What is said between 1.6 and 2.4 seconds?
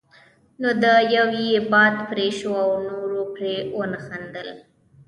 باد پرې